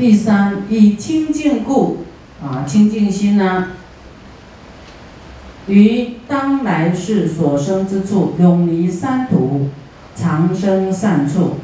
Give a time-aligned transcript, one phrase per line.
[0.00, 1.98] 第三，以清净故，
[2.42, 3.72] 啊，清净心呢，
[5.66, 9.68] 于当来世所生之处，永离三途，
[10.16, 11.56] 长生善处，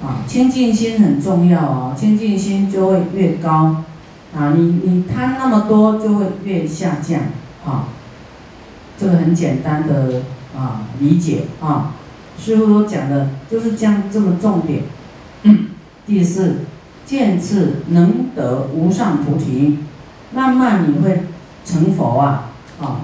[0.00, 3.82] 啊，清净心很重要哦，清净心就会越高，
[4.36, 7.22] 啊，你你贪那么多就会越下降，
[7.66, 7.88] 啊，
[8.96, 10.22] 这个很简单的
[10.56, 11.94] 啊理解啊，
[12.38, 14.84] 师傅都讲的就是这样这么重点。
[16.06, 16.58] 第四，
[17.10, 19.78] 见智能得无上菩提，
[20.32, 21.22] 慢慢你会
[21.64, 22.52] 成佛啊！
[22.80, 23.00] 啊，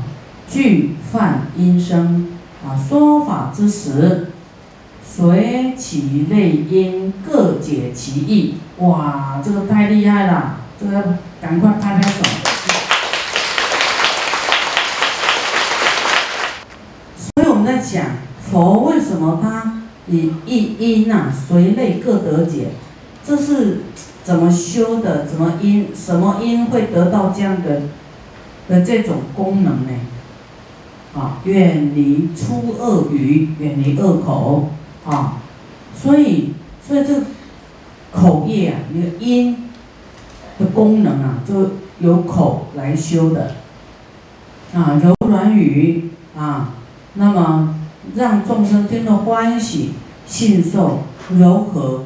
[0.48, 2.28] 具梵音声
[2.64, 4.28] 啊，说法之时，
[5.04, 8.58] 随其类因，各解其意。
[8.78, 10.58] 哇，这个太厉害了！
[10.80, 12.22] 这个赶快拍拍手。
[17.16, 18.04] 所以我们在讲
[18.40, 22.68] 佛为什么他以一因呐随类各得解。
[23.26, 23.80] 这是
[24.22, 25.26] 怎么修的？
[25.26, 27.82] 怎么因什么因会得到这样的
[28.68, 29.90] 的这种功能呢？
[31.14, 34.70] 啊，远离出恶语，远离恶口
[35.04, 35.38] 啊，
[35.94, 36.52] 所以
[36.86, 37.22] 所以这
[38.12, 39.70] 口业啊，那个因
[40.58, 43.56] 的功能啊，就由口来修的
[44.74, 46.74] 啊，柔软语啊，
[47.14, 47.76] 那么
[48.14, 49.94] 让众生听得欢喜，
[50.26, 52.04] 信受柔和。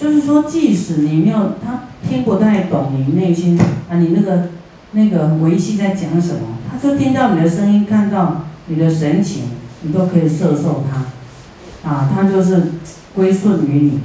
[0.00, 4.48] 就是说，即使你没有他听不太懂你内心啊，你那个
[4.92, 9.50] 那个维系在讲什么，他就听到你的声音，看到你的神情，
[9.82, 12.72] 你都可以摄受他，啊，他就是
[13.14, 14.00] 归顺于你，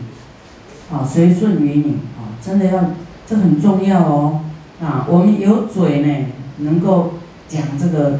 [0.91, 2.91] 啊，随顺于你，啊，真的要
[3.25, 4.41] 这很重要哦，
[4.81, 6.25] 啊，我们有嘴呢，
[6.57, 7.13] 能够
[7.47, 8.19] 讲这个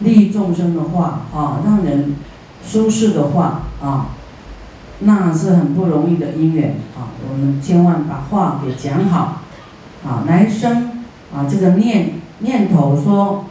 [0.00, 2.14] 利益众生的话，啊，让人
[2.62, 4.08] 舒适的话，啊。
[5.00, 7.14] 那是很不容易的因缘啊！
[7.30, 9.42] 我们千万把话给讲好
[10.04, 10.24] 啊！
[10.26, 13.44] 来生啊，这个念念头说：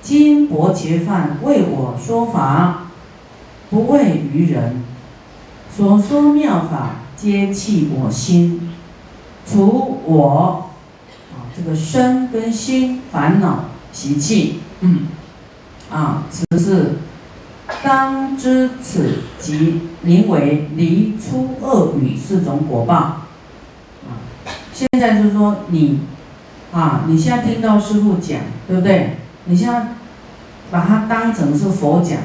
[0.00, 2.84] 今薄劫犯为我说法，
[3.70, 4.84] 不为于人。
[5.74, 8.70] 所说妙法皆弃我心，
[9.44, 10.70] 除我
[11.32, 15.08] 啊这个身跟心烦恼习气，嗯
[15.90, 16.98] 啊，此是。
[17.84, 24.24] 当知此即名为离出恶语四种果报，啊，
[24.72, 26.00] 现在就是说你，
[26.72, 29.18] 啊，你现在听到师傅讲，对不对？
[29.44, 29.88] 你现在
[30.70, 32.20] 把它当成是佛讲，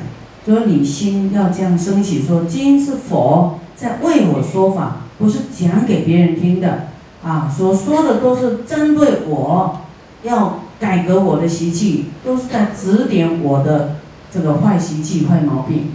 [0.48, 6.88] 就是你心要这样升起，说今是佛在为我说法，不是讲给别人听的，
[7.22, 9.82] 啊，所说的都是针对我，
[10.24, 13.98] 要改革我的习气，都是在指点我的。
[14.32, 15.92] 这个坏习气、坏毛病，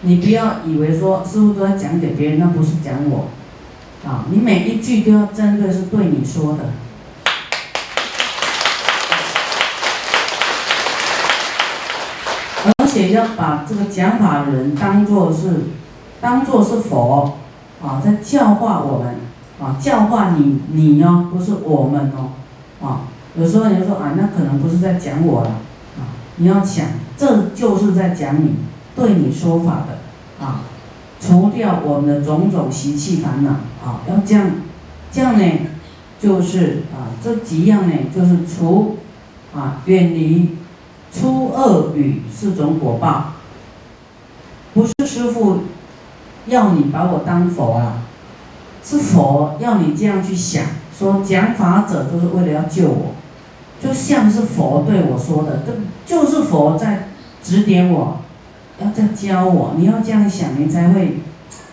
[0.00, 3.28] 你不要以为说师傅都在讲给别人，那不是讲我，
[4.04, 6.64] 啊，你每一句都要针对是对你说的，
[12.78, 15.66] 而且要把这个讲法的人当做是，
[16.20, 17.38] 当做是佛，
[17.80, 19.16] 啊，在教化我们，
[19.60, 22.30] 啊，教化你你哦，不是我们哦，
[22.84, 23.02] 啊，
[23.36, 25.50] 有时候你就说啊，那可能不是在讲我了，
[26.36, 26.86] 你要想。
[27.18, 28.56] 这就是在讲你，
[28.94, 30.60] 对你说法的啊，
[31.18, 33.52] 除掉我们的种种习气烦恼
[33.82, 34.50] 啊，要这样，
[35.10, 35.50] 这样呢，
[36.20, 38.98] 就是啊，这几样呢，就是除
[39.54, 40.56] 啊，远离
[41.10, 43.32] 粗恶语四种果报。
[44.74, 45.60] 不是师傅
[46.48, 48.02] 要你把我当佛啊，
[48.84, 53.15] 是佛要你这样去想，说讲法者就是为了要救我。
[53.78, 55.72] 就像是佛对我说的，这
[56.06, 57.08] 就是佛在
[57.42, 58.22] 指点我，
[58.82, 59.74] 要在教我。
[59.76, 61.18] 你要这样想，你才会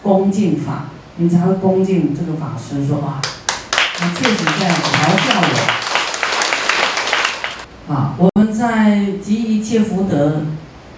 [0.01, 2.85] 恭敬法，你才会恭敬这个法师。
[2.85, 3.21] 说哇，
[3.97, 5.41] 他确实在调教
[7.87, 7.93] 我。
[7.93, 10.41] 啊，我们在《集一切福德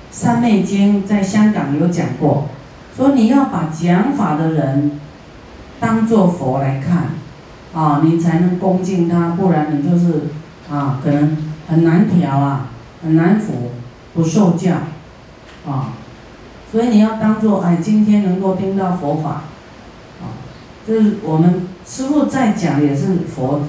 [0.09, 2.49] 三昧经》在香港有讲过，
[2.97, 4.99] 说你要把讲法的人
[5.79, 7.09] 当做佛来看，
[7.73, 10.23] 啊，你才能恭敬他，不然你就是。
[10.71, 12.69] 啊，可能很难调啊，
[13.03, 13.71] 很难服，
[14.15, 14.77] 不受教，
[15.67, 15.93] 啊，
[16.71, 19.43] 所以你要当做哎，今天能够听到佛法，
[20.21, 20.41] 啊，
[20.87, 23.61] 就是我们师傅在讲也是佛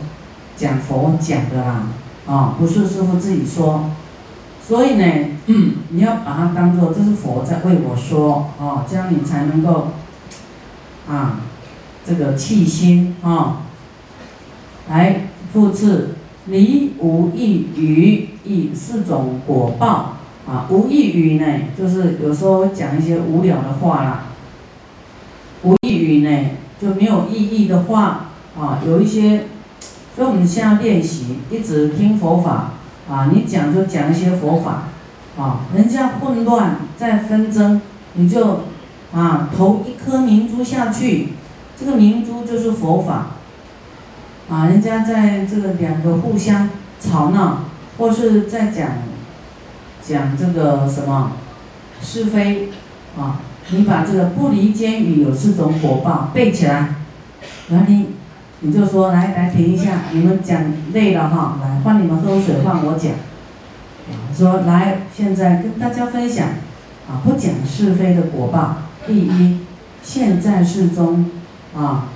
[0.57, 1.83] 讲佛讲的啦，
[2.27, 3.91] 啊，不是师傅自己说，
[4.67, 5.05] 所以呢，
[5.91, 9.89] 你要把它当做这是佛在为我说，啊，这样你才能够，
[11.07, 11.41] 啊，
[12.07, 13.59] 这个气心啊，
[14.89, 16.16] 来复次。
[16.47, 20.17] 离无异于，以四种果报
[20.47, 20.67] 啊。
[20.71, 21.45] 无异于呢，
[21.77, 24.25] 就是有时候讲一些无聊的话啦。
[25.63, 26.51] 无异于呢，
[26.81, 28.27] 就没有意义的话
[28.59, 29.47] 啊，有一些，
[30.15, 32.73] 所以我们现在练习，一直听佛法，
[33.11, 34.85] 啊，你讲就讲一些佛法，
[35.37, 37.81] 啊，人家混乱在纷争，
[38.15, 38.61] 你就，
[39.13, 41.29] 啊，投一颗明珠下去，
[41.79, 43.36] 这个明珠就是佛法，
[44.49, 46.69] 啊，人家在这个两个互相
[47.01, 47.65] 吵闹，
[47.99, 48.89] 或是在讲，
[50.03, 51.33] 讲这个什么
[52.01, 52.69] 是非，
[53.19, 53.41] 啊。
[53.71, 56.95] 你把这个不离间语有四种果报背起来，
[57.69, 58.11] 然后你
[58.61, 63.11] 你就说来来停一下，你们讲累了哈，来换你们喝水，换我讲。
[64.33, 66.47] 说来现在跟大家分享，
[67.09, 68.77] 啊不讲是非的果报。
[69.05, 69.59] 第一，
[70.01, 71.29] 现在世中，
[71.77, 72.07] 啊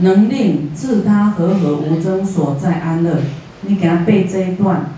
[0.00, 3.20] 能令自他和合无争所在安乐。
[3.62, 4.90] 你给他背这一段，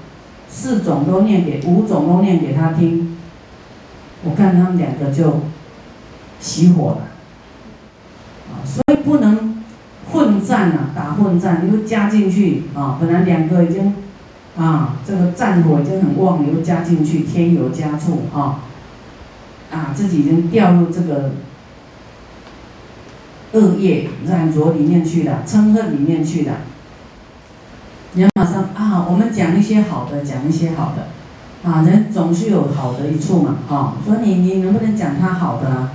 [0.49, 3.17] 四种都念给，五种都念给他听。
[4.25, 5.41] 我看他们两个就。
[6.45, 7.03] 熄火了，
[8.51, 9.63] 啊，所以不能
[10.11, 13.95] 混战啊，打混战，你又加进去啊，本来两个已经，
[14.57, 18.59] 啊，这个战火已经很旺，你又加进去，添油加醋啊，
[19.71, 21.31] 啊，自己已经掉入这个
[23.53, 26.53] 恶业染着里面去了，嗔恨里面去了。
[28.15, 35.93] 你要马上啊，我们讲一些好的，讲一些好的，啊，人总是有好的一处嘛，啊，说你你能不能讲他好的啊？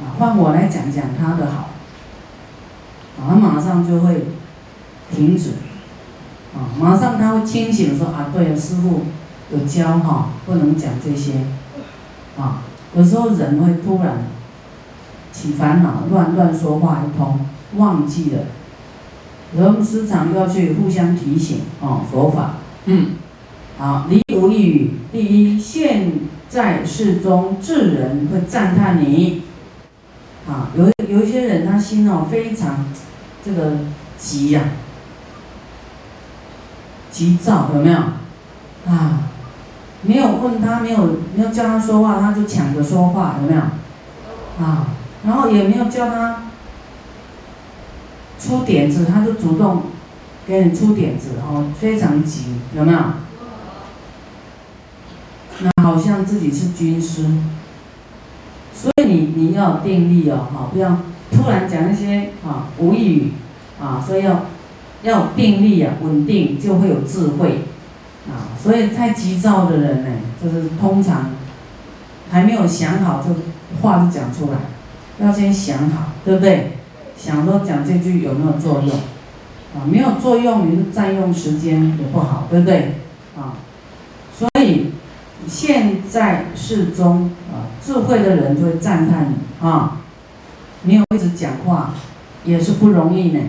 [0.00, 1.70] 啊，换我来讲讲他的好，
[3.20, 4.26] 啊，他马上就会
[5.14, 5.50] 停止，
[6.54, 9.02] 啊，马上他会清醒说啊，对，师傅
[9.52, 11.34] 有教哈，不能讲这些，
[12.36, 12.62] 啊，
[12.96, 14.24] 有时候人会突然
[15.34, 17.40] 起烦恼，乱乱说话一通，
[17.76, 18.44] 忘记了，
[19.56, 22.54] 我们时常要去互相提醒，哦，佛法，
[22.84, 23.16] 嗯，
[23.76, 26.12] 好，离无一语，第一，现
[26.48, 29.42] 在世中智人会赞叹你。
[30.46, 32.84] 啊，有有一些人，他心哦非常
[33.42, 33.78] 这个
[34.18, 34.60] 急呀，
[37.10, 37.98] 急躁有没有？
[38.86, 39.30] 啊，
[40.02, 43.60] 没有问他，没有没有叫他说话，他就抢着说话，有没有？
[44.62, 44.88] 啊，
[45.26, 46.44] 然后也没有叫他
[48.38, 49.84] 出点子，他就主动
[50.46, 52.98] 给你出点子，哦，非常急，有没有？
[55.60, 57.26] 那好像自己是军师。
[58.74, 60.98] 所以你你要定力哦，哈，不要
[61.30, 63.32] 突然讲一些啊无语，
[63.80, 64.46] 啊，所以要
[65.04, 67.62] 要定力啊，稳定就会有智慧，
[68.28, 70.10] 啊，所以太急躁的人呢，
[70.42, 71.30] 就是通常
[72.30, 73.30] 还没有想好就
[73.80, 74.58] 话就讲出来，
[75.20, 76.72] 要先想好，对不对？
[77.16, 82.96] 想说讲这句有没有作用，啊，没有作用你就占用时间也不好，对不对？
[83.36, 83.54] 啊，
[84.36, 84.92] 所以
[85.46, 87.70] 现在适中啊。
[87.84, 90.00] 智慧的人就会赞叹你啊，
[90.84, 91.92] 没有一直讲话
[92.44, 93.40] 也是不容易呢。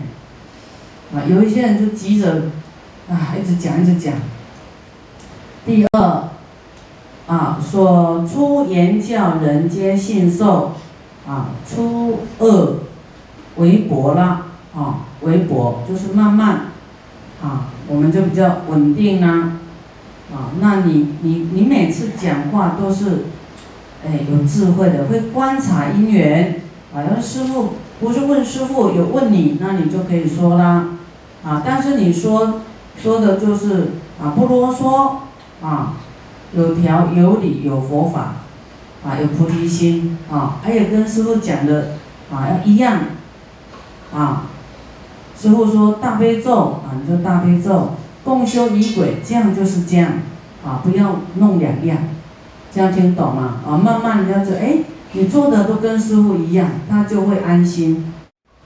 [1.13, 2.43] 啊，有一些人就急着
[3.09, 4.13] 啊，一直讲一直讲。
[5.65, 6.29] 第二
[7.27, 10.73] 啊，所出言教人皆信受
[11.27, 12.73] 啊，初二
[13.57, 16.67] 为薄啦啊，为薄就是慢慢
[17.41, 19.53] 啊，我们就比较稳定啦
[20.33, 20.51] 啊。
[20.59, 23.25] 那你你你每次讲话都是。
[24.07, 26.61] 哎，有智慧的会观察因缘，
[26.93, 27.69] 啊，要师傅
[27.99, 30.89] 不是问师傅，有问你，那你就可以说啦，
[31.43, 32.61] 啊，但是你说
[33.01, 35.93] 说的就是啊不啰嗦，啊，
[36.53, 38.35] 有条有理有佛法，
[39.05, 41.91] 啊有菩提心，啊，还有跟师傅讲的
[42.31, 43.01] 啊要一样，
[44.13, 44.47] 啊，
[45.39, 47.91] 师傅说大悲咒啊你就大悲咒，
[48.23, 50.13] 共修仪轨，这样就是这样，
[50.65, 51.97] 啊不要弄两样。
[52.71, 53.61] 这样听懂吗？
[53.65, 54.79] 啊，慢慢人家就哎，
[55.13, 58.11] 你做的都跟师傅一样，他就会安心，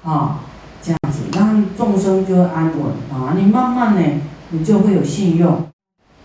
[0.04, 0.40] 啊，
[0.82, 3.36] 这样子，让众生就会安稳啊。
[3.38, 4.02] 你慢慢呢，
[4.50, 5.68] 你就会有信用，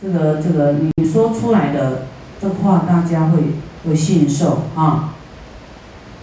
[0.00, 2.06] 这个这个你说出来的
[2.40, 3.38] 这话，大家会
[3.87, 5.14] 会信受啊。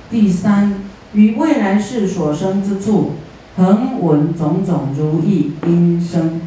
[0.10, 3.14] 第三，于未来世所生之处，
[3.56, 6.42] 恒闻种种如意音声。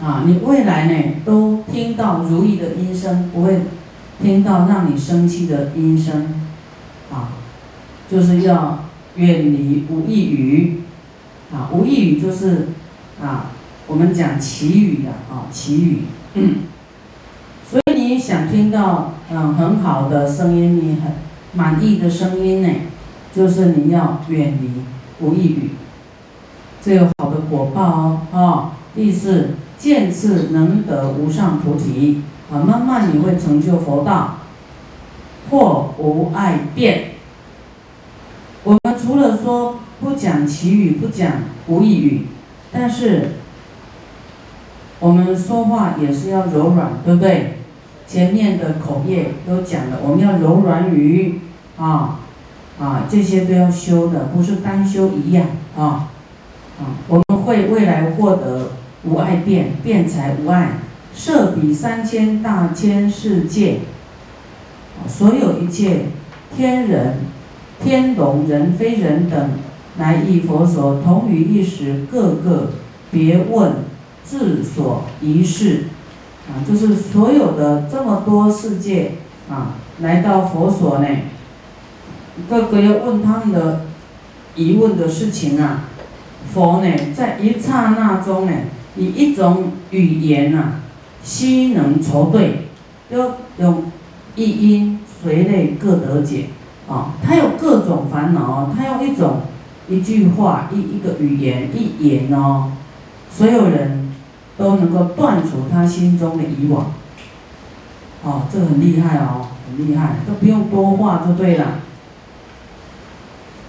[0.00, 3.62] 啊，你未来呢都听到如意的音声，不会
[4.22, 6.34] 听到让你生气的音声，
[7.10, 7.30] 啊，
[8.08, 8.84] 就是要
[9.16, 10.82] 远离无意语，
[11.52, 12.68] 啊，无意语就是
[13.20, 13.50] 啊，
[13.88, 16.02] 我们讲祈语的啊，祈语，
[16.34, 16.54] 嗯，
[18.08, 21.12] 你想听到嗯很好的声音，你很
[21.52, 22.68] 满意的声音呢，
[23.34, 24.70] 就是你要远离
[25.20, 25.70] 无意语，
[26.82, 29.50] 这有好的果报哦，啊，第四。
[29.76, 34.38] 见次能得无上菩提啊，慢慢你会成就佛道，
[35.50, 37.10] 或无爱变。
[38.64, 41.30] 我们除了说不讲其语，不讲
[41.68, 42.26] 无义语，
[42.72, 43.34] 但是
[44.98, 47.57] 我们说话也是要柔软，对不对？
[48.08, 51.40] 前面的口业都讲了，我们要柔软语
[51.76, 52.20] 啊
[52.80, 55.46] 啊，这些都要修的，不是单修一样
[55.76, 56.08] 啊
[56.80, 58.70] 啊，我们会未来获得
[59.04, 60.78] 无碍辩，辩才无碍，
[61.14, 63.80] 设比三千大千世界，
[65.06, 66.06] 所有一切
[66.56, 67.16] 天人、
[67.82, 69.50] 天龙、人非人等，
[69.98, 72.70] 来诣佛所，同于一时，各个
[73.10, 73.72] 别问
[74.24, 75.88] 自所一事。
[76.48, 79.12] 啊，就是所有的这么多世界
[79.50, 81.06] 啊，来到佛所呢，
[82.48, 83.82] 各个要问他们的
[84.54, 85.84] 疑问的事情啊，
[86.50, 88.52] 佛呢在一刹那中呢，
[88.96, 90.80] 以一种语言呐，
[91.22, 92.68] 悉能筹对，
[93.10, 93.84] 要用
[94.34, 96.46] 一音随类各得解
[96.88, 99.42] 啊，他有各种烦恼，他用一种
[99.86, 102.72] 一句话一一个语言一言哦，
[103.30, 104.07] 所有人。
[104.58, 106.92] 都能够断除他心中的以往，
[108.24, 111.76] 哦，这很厉害哦，很厉害，都不用多话就对了。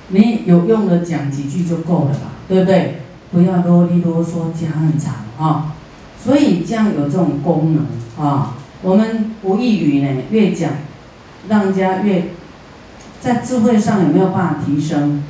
[0.07, 3.01] 你有用的讲几句就够了吧，对不对？
[3.31, 5.75] 不要啰里啰嗦讲很长啊。
[6.21, 8.55] 所以这样有这种功能啊。
[8.81, 10.71] 我们无异语呢，越讲，
[11.47, 12.29] 让人家越
[13.21, 15.23] 在智慧上有没有办法提升，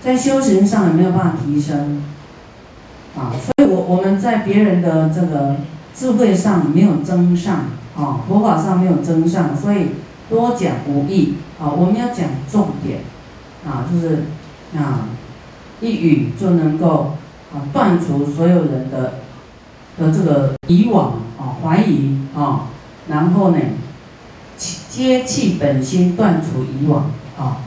[0.00, 2.02] 在修行上有没有办法提升？
[3.16, 5.56] 啊，所以我我们在别人的这个
[5.94, 9.88] 智慧上没有增上，啊，佛法上没有增上，所以
[10.30, 13.00] 多讲无益，啊，我们要讲重点，
[13.66, 14.24] 啊，就是
[14.74, 15.08] 啊，
[15.80, 17.14] 一语就能够
[17.52, 19.14] 啊断除所有人的
[19.98, 22.68] 的这个以往啊怀疑啊，
[23.08, 23.58] 然后呢，
[24.56, 27.58] 接气本心断除以往啊。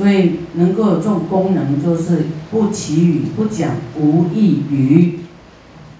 [0.00, 5.18] 所以能够有这种功能，就是不起语，不讲无意语，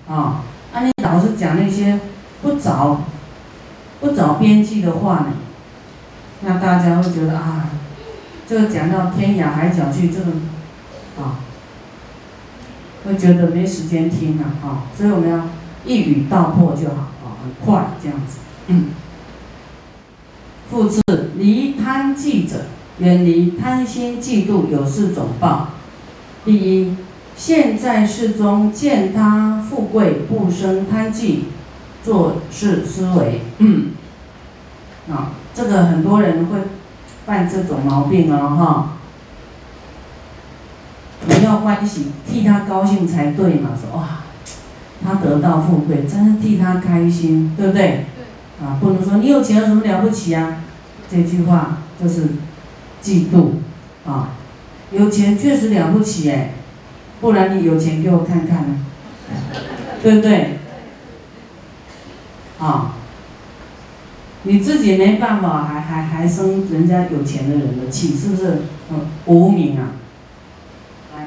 [0.09, 0.42] 啊，
[0.73, 2.00] 那，你老是讲那些
[2.40, 3.02] 不着、
[4.00, 5.26] 不着边际的话呢，
[6.40, 7.69] 那大家会觉得啊，
[8.49, 10.30] 这个讲到天涯海角去，这个
[11.23, 11.45] 啊，
[13.04, 15.45] 会觉得没时间听了啊，所以我们要
[15.85, 18.38] 一语道破就好啊，很快这样子。
[18.69, 18.87] 嗯
[20.71, 21.02] 复次，
[21.37, 22.64] 离贪记者。
[23.00, 25.69] 远离贪心嫉妒有四种报。
[26.45, 26.97] 第一，
[27.35, 31.47] 现在世中见他富贵不生贪忌，
[32.04, 33.40] 做事思维。
[33.57, 33.92] 嗯，
[35.11, 36.59] 啊，这个很多人会
[37.25, 38.92] 犯这种毛病哦，哈。
[41.26, 43.71] 你要欢喜，替他高兴才对嘛。
[43.80, 44.25] 说哇，
[45.02, 47.80] 他得到富贵，真是替他开心，对不对？
[48.61, 48.66] 对。
[48.66, 50.59] 啊，不能说你有钱有什么了不起啊？
[51.11, 52.26] 这句话就是。
[53.02, 53.50] 嫉妒，
[54.07, 54.30] 啊，
[54.92, 56.52] 有钱确实了不起哎，
[57.21, 58.78] 不然你有钱给我看看呢，
[60.02, 60.59] 对不对？
[62.59, 62.95] 啊，
[64.42, 68.62] 你自己没办法，还还还生人家有钱的人的气，是不是？
[68.90, 69.92] 嗯，无名啊。
[71.16, 71.25] 来，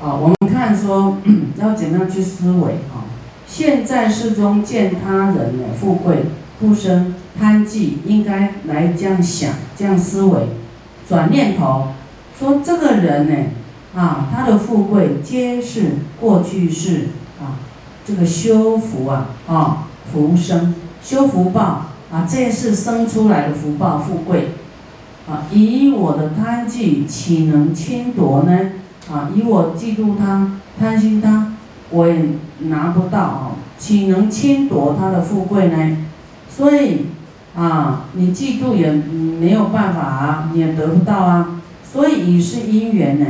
[0.00, 1.18] 啊，我们看说
[1.58, 3.06] 要怎样去思维啊？
[3.46, 6.24] 现在世中见他人呢富贵
[6.58, 10.48] 不生贪忌，应该来这样想，这样思维。
[11.08, 11.92] 转念头，
[12.36, 13.34] 说这个人呢，
[13.94, 17.10] 啊，他的富贵皆是过去式
[17.40, 17.62] 啊，
[18.04, 24.50] 这个修福啊，啊，福生修福报啊，这是生出来的福报富贵，
[25.28, 28.72] 啊，以我的贪忌岂能侵夺呢？
[29.08, 31.52] 啊，以我嫉妒他贪心他，
[31.90, 32.30] 我也
[32.68, 35.98] 拿不到啊，岂能侵夺他的富贵呢？
[36.50, 37.06] 所以。
[37.56, 43.26] 啊，你嫉妒也没有办法啊，你也得不到啊，所以以是因缘呢，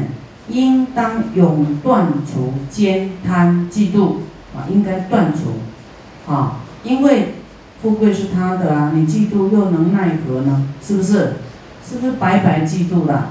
[0.48, 4.16] 应当永断除奸贪嫉妒
[4.54, 7.36] 啊，应该断除啊，因为
[7.80, 10.66] 富贵是他的啊，你嫉妒又能奈何呢？
[10.82, 11.34] 是不是？
[11.88, 13.28] 是不是白白嫉妒了？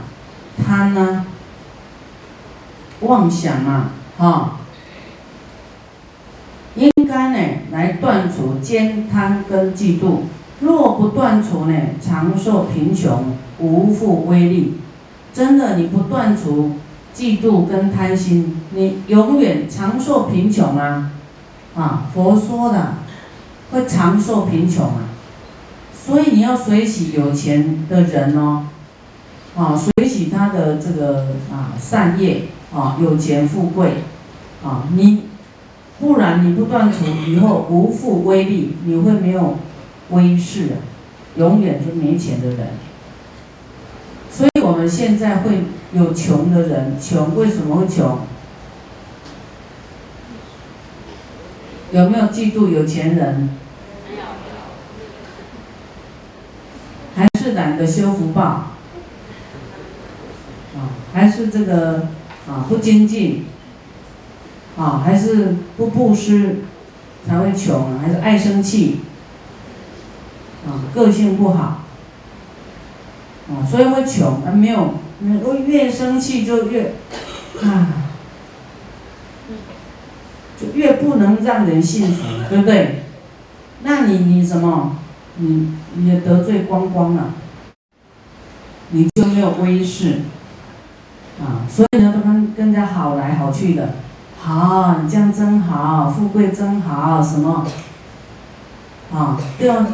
[0.65, 1.25] 贪呢？
[3.01, 4.59] 妄想嘛，啊，
[6.75, 10.19] 应该呢来断除奸贪跟嫉妒。
[10.61, 14.75] 若不断除呢，长寿贫穷无复威力。
[15.33, 16.71] 真的，你不断除
[17.13, 21.11] 嫉妒跟贪心，你永远长寿贫穷啊！
[21.75, 22.93] 啊，佛说的
[23.71, 25.09] 会长寿贫穷啊。
[25.93, 28.67] 所以你要随喜有钱的人哦，
[29.57, 32.43] 啊，随喜他的这个啊善业
[32.73, 34.03] 啊，有钱富贵
[34.63, 35.23] 啊，你
[35.99, 39.55] 不然你不断除以后无复威力，你会没有。
[40.09, 40.77] 威势啊，
[41.37, 42.67] 永远是没钱的人。
[44.31, 48.19] 所以我们现在会有穷的人，穷为什么会穷？
[51.91, 53.49] 有没有嫉妒有钱人？
[57.15, 58.41] 还是懒得修福报？
[60.75, 62.09] 啊，还是这个
[62.49, 63.45] 啊不精进？
[64.77, 66.57] 啊，还是不布施
[67.25, 67.97] 才会穷？
[67.99, 68.99] 还是爱生气？
[70.95, 71.81] 啊，个性不好？
[73.49, 74.51] 啊，所以会穷啊？
[74.51, 74.93] 没有，
[75.43, 76.93] 我越生气就越
[77.61, 77.87] 啊。
[80.57, 83.03] 就越不能让人信服，对不对？
[83.83, 84.95] 那你你什么？
[85.37, 87.33] 你你也得罪光光了，
[88.91, 90.21] 你就没有威势
[91.41, 91.67] 啊！
[91.69, 93.95] 所以呢，都跟跟人家好来好去的，
[94.41, 97.67] 好，你这样真好，富贵真好，什么
[99.13, 99.37] 啊？
[99.59, 99.85] 都要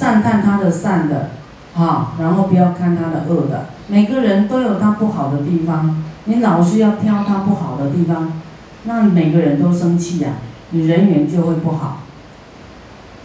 [0.00, 1.28] 赞叹他的善的，
[1.76, 3.66] 啊，然后不要看他的恶的。
[3.88, 8.40] 每个人都有他不好的地方，你老是要挑他不好的地方。
[8.84, 10.30] 那每个人都生气呀，
[10.70, 12.00] 你人缘就会不好。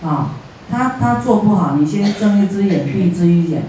[0.03, 0.31] 啊，
[0.69, 3.63] 他他做不好，你先睁一只眼闭一只眼，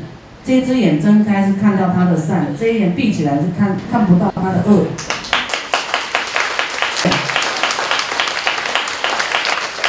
[0.44, 4.86] 这只眼睁开是看到他的善，这一眼闭起来是看看不到他的恶。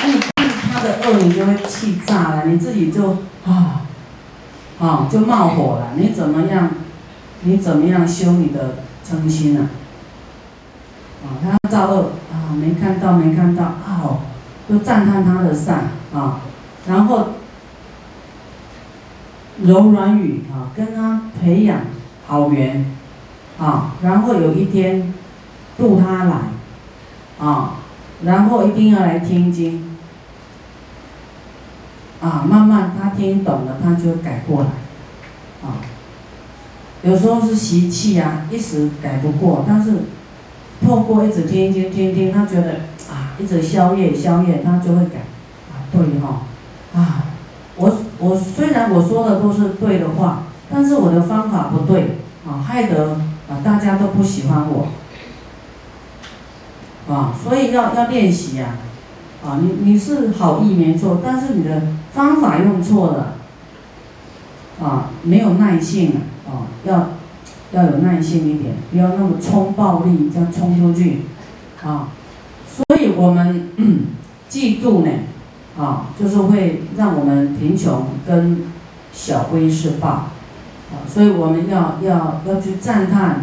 [0.03, 3.81] 那你看他的恶，你就会气炸了，你自己就啊，
[4.79, 5.89] 啊就冒火了。
[5.95, 6.69] 你怎么样？
[7.41, 8.75] 你怎么样修你的
[9.05, 9.69] 嗔心呢？
[11.23, 14.19] 啊，他造恶啊，没看到，没看到啊，
[14.67, 16.39] 都赞叹他的善啊，
[16.87, 17.29] 然后
[19.61, 21.81] 柔软语啊，跟他培养
[22.27, 22.85] 好缘
[23.59, 25.13] 啊，然后有一天
[25.77, 26.35] 度他来
[27.39, 27.75] 啊，
[28.23, 29.86] 然后一定要来听经
[32.21, 34.69] 啊，慢慢他听懂了，他就改过来。
[35.67, 35.81] 啊，
[37.03, 39.93] 有时候是习气啊，一时改不过，但是。
[40.85, 45.21] 透过一直听听听听，他觉得啊，一直宵夜宵夜，他就会改。
[45.71, 46.43] 啊，对哈。
[46.93, 47.25] 啊，
[47.77, 53.13] 我我虽然我说的都是对的话，但是我的方法不对啊，害得
[53.49, 54.89] 啊大家都不喜欢我。
[57.11, 58.75] 啊，所以要要练习呀
[59.43, 61.81] 啊，你你是好意没错，但是你的
[62.17, 63.35] 方法用错了
[64.81, 66.13] 啊，没有耐性
[66.45, 67.09] 啊，要。
[67.73, 71.23] 要有耐心一点，不要那么冲暴力，这样冲出去，
[71.83, 72.07] 啊，
[72.65, 73.71] 所以我们
[74.49, 75.11] 嫉妒呢，
[75.77, 78.63] 啊，就是会让我们贫穷跟
[79.11, 83.41] 小威是报，啊，所以我们要要要去赞叹，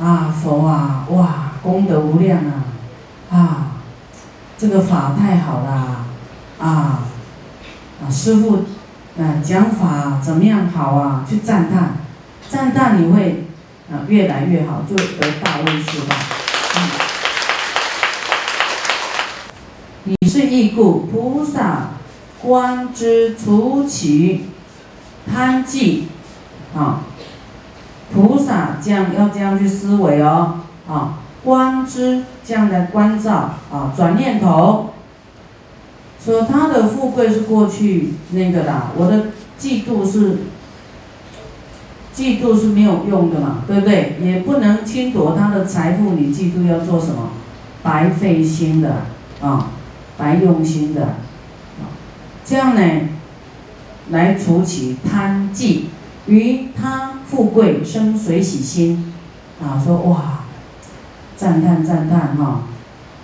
[0.00, 2.64] 啊，佛啊，哇，功德无量啊，
[3.30, 3.72] 啊，
[4.56, 6.06] 这个法太好啦，
[6.58, 7.02] 啊，
[8.02, 8.64] 啊，师傅，
[9.18, 11.24] 啊，讲法怎么样好啊？
[11.28, 11.96] 去赞叹，
[12.48, 13.44] 赞叹你会。
[13.90, 16.14] 啊，越来越好，就得大威势吧。
[20.04, 21.92] 嗯，你是异故，菩萨
[22.42, 24.50] 观之除其
[25.26, 26.08] 贪忌，
[26.76, 27.00] 啊，
[28.12, 34.92] 菩萨这样要这样去思维哦，啊，观之这样的关照，啊，转念头，
[36.24, 39.28] 说他的富贵是过去那个的，我的
[39.58, 40.38] 嫉妒是。
[42.14, 44.16] 嫉妒是没有用的嘛，对不对？
[44.20, 47.30] 也不能侵夺他的财富，你嫉妒要做什么？
[47.80, 49.02] 白费心的
[49.40, 49.70] 啊，
[50.16, 51.94] 白用心的啊，
[52.44, 52.80] 这样呢，
[54.10, 55.90] 来除其贪忌，
[56.26, 59.14] 于他富贵生随喜心
[59.62, 60.40] 啊，说哇，
[61.36, 62.62] 赞叹赞叹哈，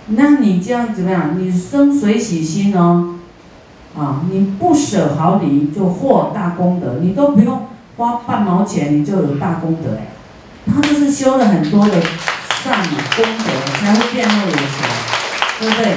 [0.07, 1.35] 那你这样怎么样？
[1.37, 3.15] 你生水喜心哦，
[3.97, 7.67] 啊，你不舍毫厘就获大功德，你都不用。
[7.97, 10.07] 花半毛钱你就有大功德哎，
[10.67, 11.93] 他就是修了很多的
[12.61, 14.67] 善功德才会变那么有钱，
[15.61, 15.95] 对不对？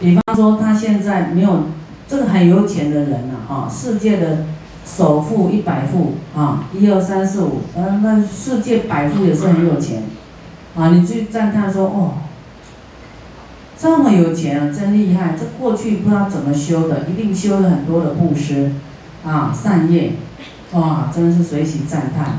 [0.00, 1.66] 比方说他现在没有
[2.08, 4.38] 这个很有钱的人了啊，世界的
[4.84, 10.02] 首富一百富啊，一二三四五，嗯，那世界百富也是很有钱
[10.76, 12.12] 啊，你去赞叹说哦，
[13.78, 15.34] 这么有钱啊，真厉害！
[15.38, 18.72] 这过去不知道怎么修的，一定修了很多的布施。
[19.24, 20.12] 啊，善业，
[20.70, 22.38] 哇，真的是随喜赞叹，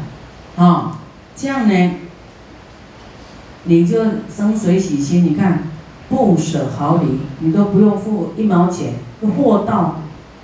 [0.55, 0.99] 啊，
[1.35, 1.95] 这样呢，
[3.65, 5.25] 你就生随喜心。
[5.25, 5.63] 你看，
[6.07, 9.95] 不舍毫厘，你都不用付一毛钱，就获到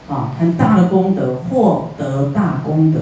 [0.09, 2.99] 啊很大的功德，获得大功德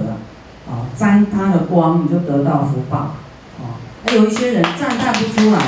[0.70, 5.60] 啊，沾他的光，你就得到福报，啊，还有一些人赞叹不出来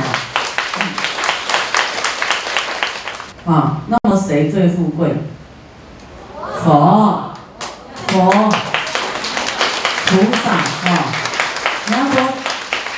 [3.45, 5.15] 啊，啊，那么谁最富贵？
[6.63, 7.31] 佛。
[8.07, 10.91] 佛，菩萨啊，
[11.87, 12.13] 你要说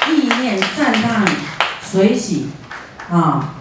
[0.10, 1.26] 意念赞叹
[1.82, 2.50] 随喜。
[3.10, 3.54] 啊，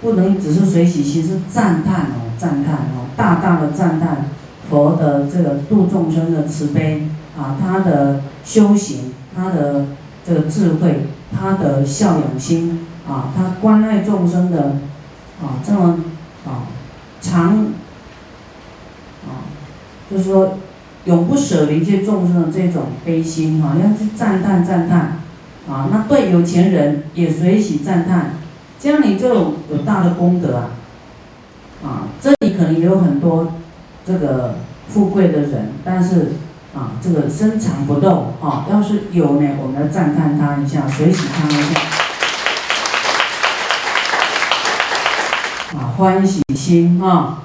[0.00, 4.30] 不能只是随喜，其实赞叹哦，赞叹哦，大大的赞叹
[4.68, 7.06] 佛的这个度众生的慈悲
[7.38, 9.84] 啊，他的修行，他的
[10.26, 14.78] 这个智慧，他的孝养心啊，他关爱众生的
[15.42, 16.00] 啊，这么
[16.46, 16.66] 啊
[17.20, 17.66] 长
[19.26, 19.44] 啊，
[20.10, 20.58] 就是说。
[21.06, 25.20] 永不舍离这众生的这种悲心哈，要去赞叹赞叹，
[25.70, 28.30] 啊，那对有钱人也随喜赞叹，
[28.80, 29.28] 这样你就
[29.70, 30.70] 有大的功德啊，
[31.84, 33.52] 啊，这里可能也有很多
[34.04, 34.56] 这个
[34.88, 36.32] 富贵的人，但是
[36.76, 41.80] 啊，这个深藏不露啊，要是有呢，我们要赞叹他一下，随喜他一下，
[45.78, 47.38] 啊，欢喜心啊，